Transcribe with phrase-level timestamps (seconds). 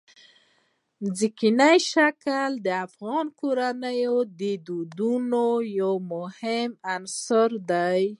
[1.17, 5.45] ځمکنی شکل د افغان کورنیو د دودونو
[5.81, 8.01] یو مهم عنصر دی.